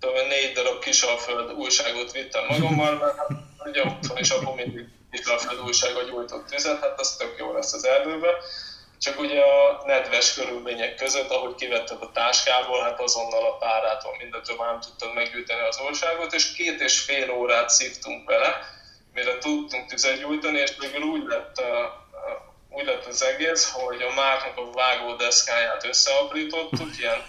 [0.00, 3.30] tudom, négy darab kisalföld újságot vittem magammal, mert hát
[3.64, 7.86] ugye otthon is akkor mindig kisalföld újságot gyújtott tüzet, hát az tök jó lesz az
[7.86, 8.34] erdőben
[8.98, 14.56] csak ugye a nedves körülmények között, ahogy kivetted a táskából, hát azonnal a párától mindentől
[14.56, 18.60] már nem tudtad meggyújtani az országot, és két és fél órát szívtunk vele,
[19.14, 21.62] mire tudtunk tüzet gyújtani, és végül úgy lett,
[22.70, 27.22] úgy lett az egész, hogy a márknak a vágó deszkáját összeaprítottuk, ilyen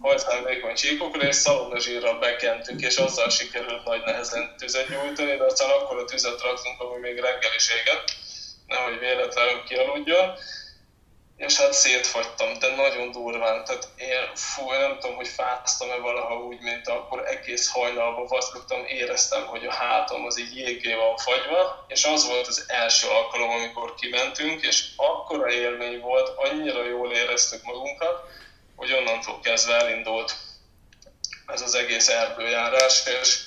[0.00, 5.98] hajszándékony csíkokra, és szalonnazsírral bekentük, és azzal sikerült nagy nehezen tüzet gyújtani, de aztán akkor
[5.98, 8.04] a tüzet raktunk, ami még reggel is égett,
[8.66, 10.32] nehogy véletlenül kialudjon
[11.36, 16.34] és hát szétfagytam, de nagyon durván, tehát én, fú, én nem tudom, hogy fáztam-e valaha
[16.34, 21.84] úgy, mint akkor egész hajnalban vasztottam, éreztem, hogy a hátam az így jégé van fagyva,
[21.88, 27.62] és az volt az első alkalom, amikor kimentünk, és akkora élmény volt, annyira jól éreztük
[27.62, 28.22] magunkat,
[28.76, 30.34] hogy onnantól kezdve elindult
[31.46, 33.38] ez az egész erdőjárás, és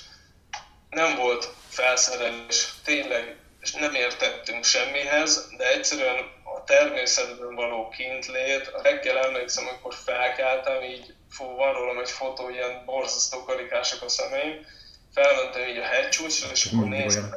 [0.90, 6.37] nem volt felszerelés, tényleg és nem értettünk semmihez, de egyszerűen
[6.68, 8.66] természetben való kintlét.
[8.66, 14.08] A reggel emlékszem, amikor felkeltem, így fú, van rólam egy fotó, ilyen borzasztó karikások a
[14.08, 14.66] szemeim,
[15.14, 17.34] felmentem így a hegycsúcsra, és akkor néztem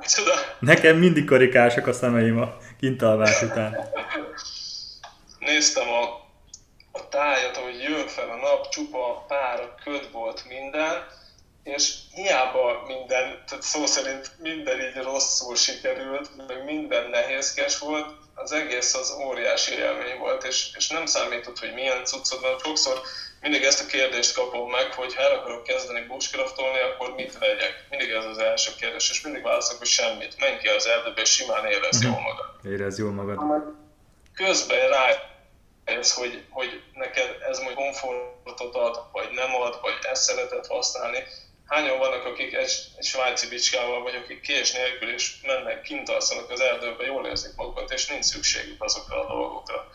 [0.00, 0.32] Csoda.
[0.58, 3.90] Nekem mindig karikások a szemeim a kintalvás után.
[5.38, 6.02] Néztem a,
[6.92, 11.06] a tájat, ahogy jön fel a nap, csupa pár, köd volt minden,
[11.62, 18.52] és hiába minden, tehát szó szerint minden így rosszul sikerült, meg minden nehézkes volt, az
[18.52, 22.58] egész az óriási élmény volt, és, és nem számított, hogy milyen cuccod van.
[22.58, 23.00] Sokszor
[23.40, 27.86] mindig ezt a kérdést kapom meg, hogy ha el akarok kezdeni bushcraftolni, akkor mit vegyek?
[27.90, 30.38] Mindig ez az első kérdés, és mindig válaszolok, hogy semmit.
[30.38, 32.12] Menj ki az erdőbe, és simán érez uh-huh.
[32.12, 32.46] jól magad.
[32.64, 33.38] Érez jól magad.
[34.34, 35.32] Közben rá
[35.84, 41.24] ez, hogy, hogy neked ez majd komfortot ad, vagy nem ad, vagy ezt szereted használni.
[41.72, 46.50] Hányan vannak, akik egy, egy svájci bicskával, vagy akik kés nélkül is mennek, kint alszanak
[46.50, 49.90] az erdőbe, jól érzik magukat, és nincs szükségük azokra a dolgokra.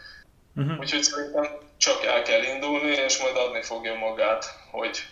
[0.56, 0.80] Uh-huh.
[0.80, 1.46] Úgyhogy szerintem
[1.78, 5.06] csak el kell indulni, és majd adni fogja magát, hogy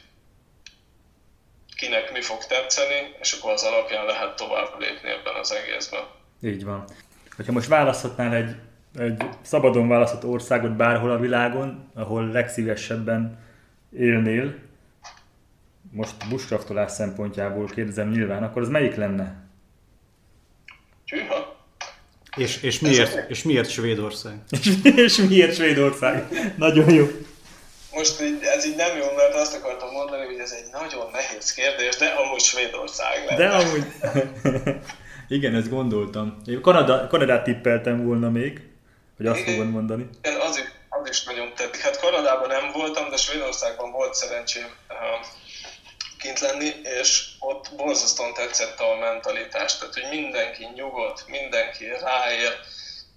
[1.75, 6.03] kinek mi fog tetszeni, és akkor az alapján lehet tovább lépni ebben az egészben.
[6.41, 6.85] Így van.
[7.35, 8.55] Hogyha most választhatnál egy,
[8.99, 13.43] egy szabadon választott országot bárhol a világon, ahol legszívesebben
[13.97, 14.64] élnél,
[15.95, 19.35] most bushcraftolás szempontjából kérdezem nyilván, akkor az melyik lenne?
[21.07, 21.55] Tűha.
[22.35, 24.33] És, és, miért, és miért Svédország?
[25.05, 26.27] és miért Svédország?
[26.57, 27.07] Nagyon jó.
[27.93, 31.53] Most így, ez így nem jó, mert azt akartam mondani, hogy ez egy nagyon nehéz
[31.53, 33.37] kérdés, de amúgy Svédország lenne.
[33.37, 33.85] De amúgy...
[35.37, 36.37] Igen, ezt gondoltam.
[36.45, 38.61] Én Kanada, Kanadát tippeltem volna még,
[39.17, 40.09] hogy azt fogod mondani.
[40.23, 41.81] Igen, az, az is nagyon tetszik.
[41.81, 44.67] Hát Kanadában nem voltam, de Svédországban volt szerencsém
[46.25, 52.53] kint lenni, és ott borzasztóan tetszett a mentalitás, tehát hogy mindenki nyugodt, mindenki ráér,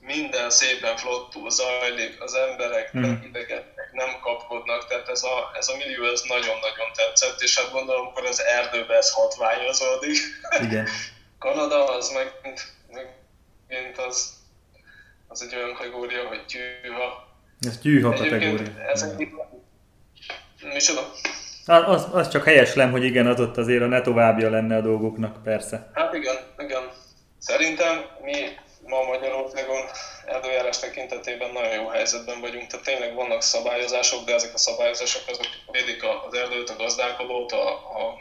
[0.00, 3.00] minden szépen flottul zajlik, az emberek mm.
[3.00, 7.70] nem idegetnek, nem kapkodnak, tehát ez a, ez a millió ez nagyon-nagyon tetszett, és hát
[7.70, 10.18] gondolom, akkor az erdőbe ez hatványozódik.
[10.60, 10.88] Igen.
[11.44, 12.72] Kanada az meg, mint,
[13.68, 14.32] mint az,
[15.28, 17.28] az egy olyan kategória, hogy tyűha.
[17.60, 18.80] Ez tyűha kategória.
[18.88, 19.16] Ezek,
[20.62, 21.12] micsoda?
[21.68, 25.42] Az, az csak helyeslem, hogy igen, az ott azért a ne továbbja lenne a dolgoknak,
[25.42, 25.90] persze.
[25.94, 26.83] Hát igen, igen.
[27.38, 28.33] Szerintem mi
[28.87, 29.81] ma Magyarországon
[30.26, 35.46] erdőjárás tekintetében nagyon jó helyzetben vagyunk, tehát tényleg vannak szabályozások, de ezek a szabályozások azok
[35.70, 38.18] védik az erdőt, a gazdálkodót, a, a,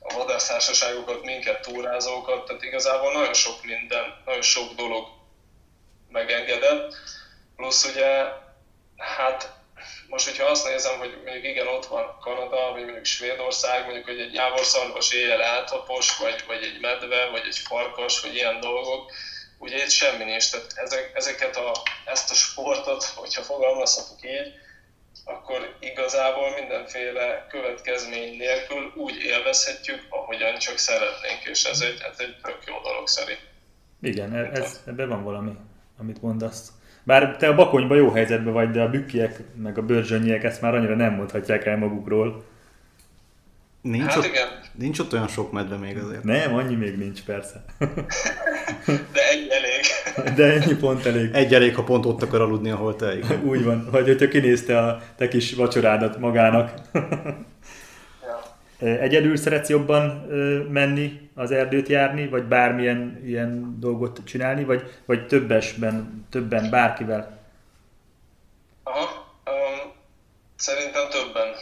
[0.00, 5.06] a vadásztársaságokat, minket, túrázókat, tehát igazából nagyon sok minden, nagyon sok dolog
[6.08, 6.94] megengedett.
[7.56, 8.24] Plusz ugye,
[8.96, 9.55] hát
[10.08, 14.20] most, hogyha azt nézem, hogy mondjuk igen, ott van Kanada, vagy mondjuk Svédország, mondjuk, hogy
[14.20, 19.12] egy jávorszarvas éjjel eltapos, vagy, vagy egy medve, vagy egy farkas, vagy ilyen dolgok,
[19.58, 20.50] ugye itt semmi nincs.
[20.50, 21.72] Tehát ezek, ezeket a,
[22.04, 24.52] ezt a sportot, hogyha fogalmazhatok így,
[25.24, 32.36] akkor igazából mindenféle következmény nélkül úgy élvezhetjük, ahogyan csak szeretnénk, és ez egy, ez egy
[32.42, 33.40] tök jó dolog szerint.
[34.02, 35.52] Igen, e- ez, ebben van valami,
[35.98, 36.72] amit mondasz.
[37.06, 40.74] Bár te a bakonyban jó helyzetben vagy, de a bükkiek, meg a bőrzsönyiek ezt már
[40.74, 42.44] annyira nem mondhatják el magukról.
[43.80, 44.48] Nincs, hát ott, igen.
[44.72, 46.24] nincs ott olyan sok medve még azért.
[46.24, 47.64] Nem, annyi még nincs, persze.
[49.14, 50.34] De egy elég.
[50.36, 51.30] De ennyi pont elég.
[51.32, 53.16] Egy elég, ha pont ott akar aludni, ahol te.
[53.18, 53.42] Igen.
[53.44, 56.72] Úgy van, vagy hogyha kinézte a te kis vacsorádat magának.
[58.78, 60.02] Egyedül szeretsz jobban
[60.70, 67.38] menni, az erdőt járni, vagy bármilyen ilyen dolgot csinálni, vagy, vagy többesben, többen, bárkivel?
[68.82, 69.92] Aha, um,
[70.56, 71.54] szerintem többen.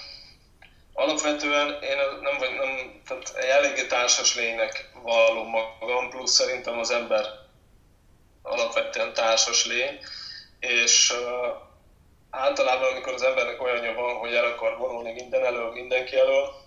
[0.93, 7.25] Alapvetően én nem vagy, nem, tehát eléggé társas lénynek vallom magam, plusz szerintem az ember
[8.43, 9.99] alapvetően társas lény,
[10.61, 11.57] és uh,
[12.31, 16.63] általában, amikor az embernek olyanja van, hogy el akar vonulni minden elől, mindenki elől,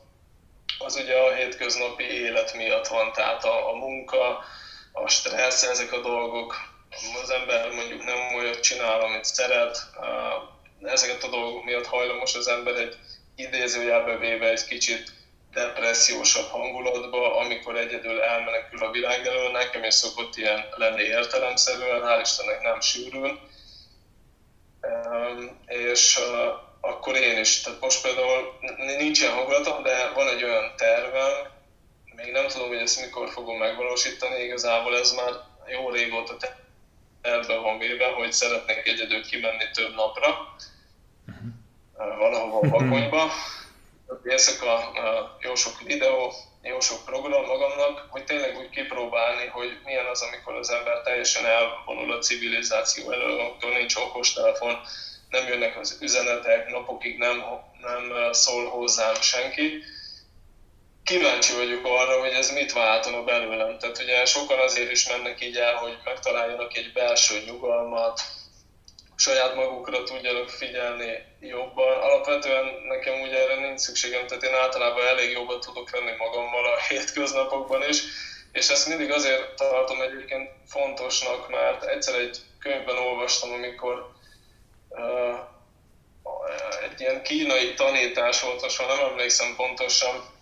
[0.78, 4.44] az ugye a hétköznapi élet miatt van, tehát a, a munka,
[4.92, 6.56] a stressz, ezek a dolgok,
[7.24, 9.90] az ember mondjuk nem olyat csinál, amit szeret,
[10.82, 12.96] ezeket a dolgok miatt hajlamos az ember egy
[13.36, 15.12] idézőjelbe véve egy kicsit
[15.52, 22.22] depressziósabb hangulatba, amikor egyedül elmenekül a világ elől, nekem is szokott ilyen lenni értelemszerűen, hál'
[22.22, 23.40] Istennek nem sűrűn.
[25.66, 26.20] És
[26.88, 27.62] akkor én is.
[27.62, 28.60] Tehát most például
[28.98, 31.56] nincs ilyen hangulatom, de van egy olyan tervem,
[32.16, 35.32] még nem tudom, hogy ezt mikor fogom megvalósítani, igazából ez már
[35.68, 36.38] jó régóta
[37.22, 40.56] terve van véve, hogy szeretnék egyedül kimenni több napra,
[41.28, 42.18] uh-huh.
[42.18, 43.32] valahova a bakonyba.
[44.24, 44.92] Éjszaka
[45.40, 50.56] jó sok videó, jó sok program magamnak, hogy tényleg úgy kipróbálni, hogy milyen az, amikor
[50.56, 54.80] az ember teljesen elvonul a civilizáció elől, amikor nincs okostelefon,
[55.30, 57.44] nem jönnek az üzenetek, napokig nem,
[57.82, 59.84] nem szól hozzám senki.
[61.04, 63.78] Kíváncsi vagyok arra, hogy ez mit váltana belőlem.
[63.80, 68.22] Tehát ugye sokan azért is mennek így el, hogy megtaláljanak egy belső nyugalmat,
[69.16, 71.98] saját magukra tudjanak figyelni jobban.
[71.98, 76.80] Alapvetően nekem ugye erre nincs szükségem, tehát én általában elég jobban tudok lenni magammal a
[76.88, 78.04] hétköznapokban is,
[78.52, 84.16] és ezt mindig azért tartom egyébként fontosnak, mert egyszer egy könyvben olvastam, amikor
[86.84, 90.36] egy ilyen kínai tanítás volt, most nem emlékszem pontosan,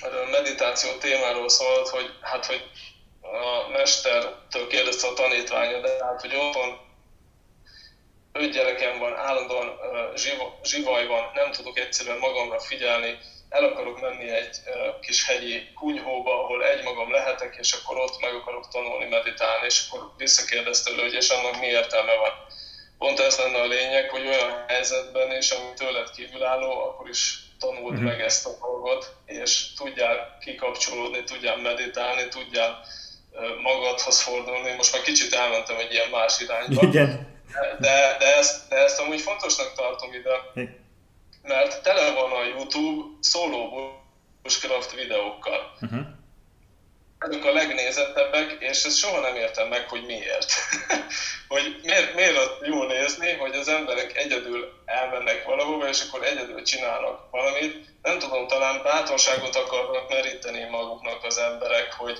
[0.00, 2.70] a meditáció témáról szólt, hogy hát, hogy
[3.20, 6.78] a mestertől kérdezte a tanítványa, de hát, hogy otthon
[8.32, 10.16] öt gyerekem van, állandóan uh,
[10.62, 14.56] zsivaj van, nem tudok egyszerűen magamra figyelni, el akarok menni egy
[15.00, 20.12] kis hegyi kunyhóba, ahol egymagam lehetek, és akkor ott meg akarok tanulni, meditálni, és akkor
[20.16, 22.32] visszakérdezte hogy és annak mi értelme van.
[22.98, 27.92] Pont ez lenne a lényeg, hogy olyan helyzetben is, ami tőled kívülálló, akkor is tanuld
[27.92, 28.04] mm-hmm.
[28.04, 32.84] meg ezt a dolgot, és tudjál kikapcsolódni, tudjál meditálni, tudjál
[33.62, 34.72] magadhoz fordulni.
[34.72, 36.82] Most már kicsit elmentem egy ilyen más irányba.
[36.82, 37.34] Igen.
[37.78, 40.68] De, de, ezt, de ezt amúgy fontosnak tartom ide,
[41.42, 43.92] mert tele van a YouTube szóló
[44.42, 45.76] bushcraft videókkal.
[45.80, 46.06] Uh-huh.
[47.28, 50.52] Ezek a legnézettebbek, és ezt soha nem értem meg, hogy miért.
[51.48, 57.30] hogy miért, miért jól nézni, hogy az emberek egyedül elmennek valahova, és akkor egyedül csinálnak
[57.30, 57.88] valamit.
[58.02, 62.18] Nem tudom, talán bátorságot akarnak meríteni maguknak az emberek, hogy,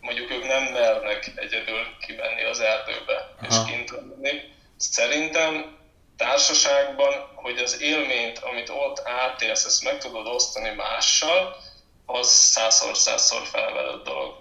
[0.00, 3.46] mondjuk ők nem mernek egyedül kimenni az erdőbe Aha.
[3.48, 4.40] és kint lenni.
[4.76, 5.76] Szerintem
[6.16, 11.56] társaságban, hogy az élményt, amit ott átélsz, ezt meg tudod osztani mással,
[12.06, 14.34] az százszor, százszor felvelett dolog.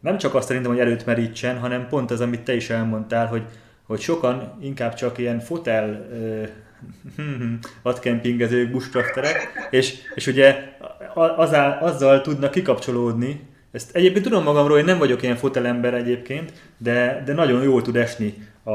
[0.00, 3.42] Nem csak azt szerintem, hogy előtt merítsen, hanem pont az, amit te is elmondtál, hogy,
[3.86, 6.08] hogy sokan inkább csak ilyen fotel
[7.82, 10.76] vadkempingezők, bushcrafterek, és, és ugye
[11.14, 17.22] azzal, azzal tudnak kikapcsolódni, ezt egyébként tudom magamról, hogy nem vagyok ilyen fotelember egyébként, de,
[17.26, 18.72] de nagyon jól tud esni a,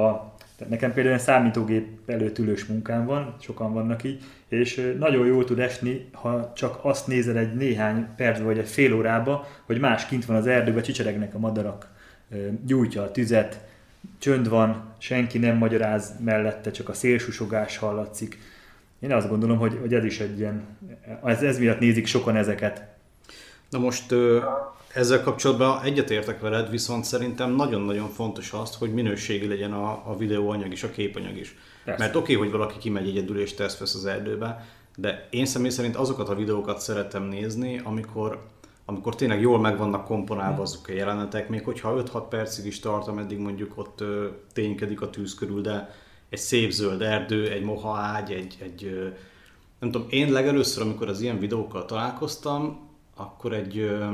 [0.57, 5.59] tehát nekem például számítógép előtt ülős munkám van, sokan vannak így, és nagyon jól tud
[5.59, 10.25] esni, ha csak azt nézel egy néhány perc vagy egy fél órába, hogy más kint
[10.25, 11.87] van az erdőben, csicseregnek a madarak,
[12.65, 13.59] gyújtja a tüzet,
[14.17, 18.39] csönd van, senki nem magyaráz mellette, csak a szélsusogás hallatszik.
[18.99, 20.63] Én azt gondolom, hogy, hogy ez is egy ilyen,
[21.23, 22.87] ez, ez miatt nézik sokan ezeket.
[23.69, 24.13] Na most
[24.93, 30.71] ezzel kapcsolatban egyetértek veled, viszont szerintem nagyon-nagyon fontos azt, hogy minőségi legyen a, a videóanyag
[30.71, 31.55] is, a képanyag is.
[31.83, 32.03] Persze.
[32.03, 35.69] Mert oké, okay, hogy valaki kimegy egyedül és tesz vesz az erdőbe, de én személy
[35.69, 38.43] szerint azokat a videókat szeretem nézni, amikor,
[38.85, 43.07] amikor tényleg jól meg vannak komponálva azok a jelenetek, még hogyha 5-6 percig is tart,
[43.07, 45.95] ameddig mondjuk ott ö, ténykedik a tűz körül, de
[46.29, 49.07] egy szép zöld erdő, egy moha ágy, egy, egy ö,
[49.79, 54.05] nem tudom, én legelőször, amikor az ilyen videókkal találkoztam, akkor egy ö,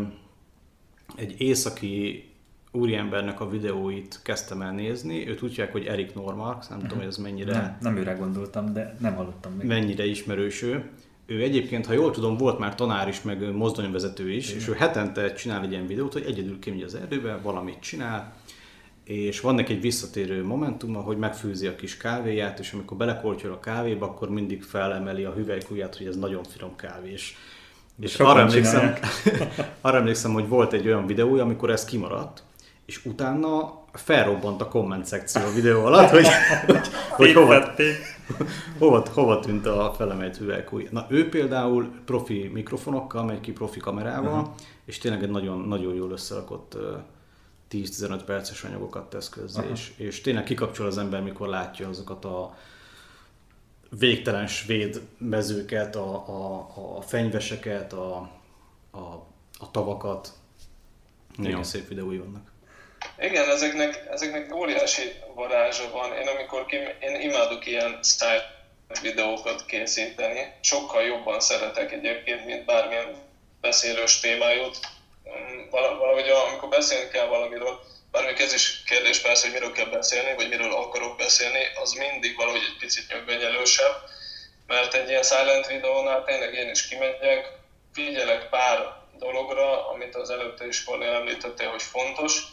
[1.15, 2.23] egy északi
[2.71, 6.81] úriembernek a videóit kezdtem el nézni, őt úgy hívják, hogy Erik Normark, nem uh-huh.
[6.81, 7.51] tudom, hogy ez mennyire...
[7.51, 9.67] Nem, nem őre gondoltam, de nem hallottam még.
[9.67, 10.89] Mennyire ismerős ő.
[11.25, 14.59] Ő egyébként, ha jól tudom, volt már tanár is, meg mozdonyvezető is, Igen.
[14.59, 18.33] és ő hetente csinál egy ilyen videót, hogy egyedül kimegy az erdőbe, valamit csinál,
[19.03, 23.59] és van neki egy visszatérő momentuma, hogy megfőzi a kis kávéját, és amikor belekoltyol a
[23.59, 27.35] kávéba, akkor mindig felemeli a hüvelykujját, hogy ez nagyon finom kávé, és
[27.99, 28.93] és arra emlékszem,
[29.81, 32.43] arra emlékszem, hogy volt egy olyan videója, amikor ez kimaradt,
[32.85, 36.27] és utána felrobbant a komment szekció a videó alatt, hogy,
[36.65, 37.73] hogy, hogy hova,
[38.77, 40.87] hova, hova tűnt a felemelt hüvelykúj.
[40.91, 44.55] Na ő például profi mikrofonokkal megy ki, profi kamerával, uh-huh.
[44.85, 46.77] és tényleg egy nagyon, nagyon jól összerakott
[47.71, 49.73] 10-15 perces anyagokat tesz közzé, uh-huh.
[49.73, 52.55] és, és tényleg kikapcsol az ember, mikor látja azokat a
[53.89, 58.15] végtelen svéd mezőket, a, a, a fenyveseket, a,
[58.91, 58.99] a,
[59.59, 60.29] a tavakat.
[61.35, 61.63] Nagyon ja.
[61.63, 62.51] szép videói vannak.
[63.19, 66.13] Igen, ezeknek, ezeknek óriási varázsa van.
[66.13, 68.57] Én amikor ki, én imádok ilyen style
[69.01, 70.53] videókat készíteni.
[70.61, 73.15] Sokkal jobban szeretek egyébként, mint bármilyen
[73.61, 74.79] beszélős témájút.
[75.71, 77.79] Valahogy amikor beszélni kell valamiről,
[78.11, 82.35] bármilyen ez is kérdés persze, hogy miről kell beszélni, vagy miről akarok beszélni, az mindig
[82.35, 84.03] valahogy egy picit nyögvenyelősebb,
[84.67, 87.51] mert egy ilyen silent videónál tényleg én is kimegyek,
[87.93, 92.43] figyelek pár dologra, amit az előtte is Kornél említettél, hogy fontos,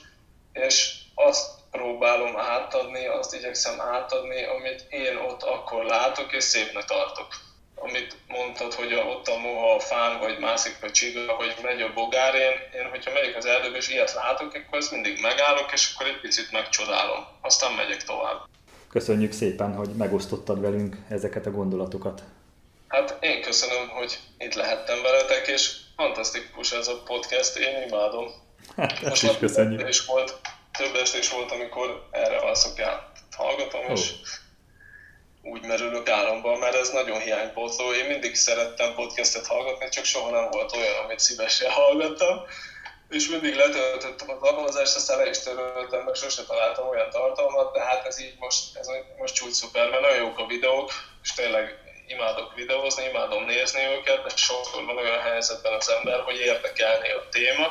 [0.52, 7.45] és azt próbálom átadni, azt igyekszem átadni, amit én ott akkor látok és szépnek tartok
[7.76, 11.80] amit mondtad, hogy a, ott a moha a fán, vagy mászik, vagy csiga, vagy megy
[11.80, 15.72] a bogár, én, én hogyha megyek az erdőbe és ilyet látok, akkor ezt mindig megállok,
[15.72, 17.26] és akkor egy picit megcsodálom.
[17.40, 18.44] Aztán megyek tovább.
[18.90, 22.22] Köszönjük szépen, hogy megosztottad velünk ezeket a gondolatokat.
[22.88, 28.26] Hát én köszönöm, hogy itt lehettem veletek, és fantasztikus ez a podcast, én imádom.
[28.76, 29.88] Hát, Most is köszönjük.
[29.88, 30.40] És volt,
[30.78, 33.12] több este is volt, amikor erre alszok el.
[33.36, 33.90] Hallgatom, oh.
[33.90, 34.12] és
[35.50, 37.92] úgy merülök álomban, mert ez nagyon hiánypótló.
[37.92, 42.40] Én mindig szerettem podcastet hallgatni, csak soha nem volt olyan, amit szívesen hallgattam.
[43.08, 47.80] És mindig letöltöttem a tartalmazást, aztán le is töröltem, mert sose találtam olyan tartalmat, de
[47.80, 48.88] hát ez így most, ez
[49.18, 50.90] most csúcs szuper, mert nagyon jók a videók,
[51.22, 56.36] és tényleg imádok videózni, imádom nézni őket, de sokszor van olyan helyzetben az ember, hogy
[56.36, 57.68] érdekelni a téma,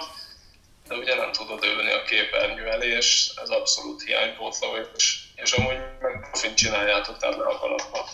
[0.88, 5.78] de ugye nem tudod ülni a képernyő elé, és ez abszolút hiánypótló, és, és amúgy
[6.02, 8.06] meg profint csináljátok, tehát le a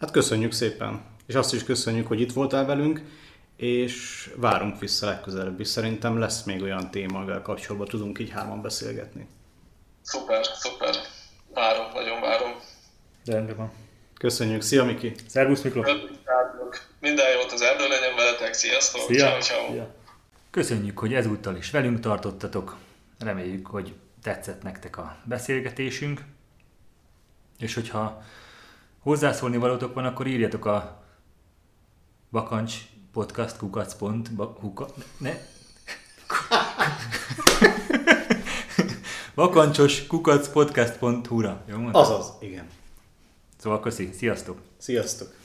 [0.00, 3.00] Hát köszönjük szépen, és azt is köszönjük, hogy itt voltál velünk,
[3.56, 5.68] és várunk vissza legközelebb is.
[5.68, 9.26] Szerintem lesz még olyan téma, amivel kapcsolatban tudunk így hárman beszélgetni.
[10.02, 10.94] Szuper, szuper.
[11.54, 12.50] Várom, nagyon várom.
[13.24, 13.72] Rendben van.
[14.18, 15.14] Köszönjük, szia Miki!
[15.28, 15.86] Szervusz Miklós!
[17.00, 19.00] Minden jót az erdő legyen veletek, sziasztok!
[19.00, 19.28] Szia.
[19.28, 19.70] Ciao, ciao.
[19.70, 19.94] Szia.
[20.50, 22.76] Köszönjük, hogy ezúttal is velünk tartottatok.
[23.18, 26.20] Reméljük, hogy tetszett nektek a beszélgetésünk.
[27.58, 28.22] És hogyha
[28.98, 31.04] hozzászólni valótok van, akkor írjatok a
[32.30, 32.74] bakancs
[33.12, 33.96] podcast kukac
[34.60, 34.86] huka,
[35.18, 35.38] ne,
[39.34, 41.64] Vakancsos kukac podcast.hu-ra.
[41.92, 42.66] Azaz, igen.
[43.56, 44.60] Szóval köszi, sziasztok!
[44.78, 45.43] Sziasztok!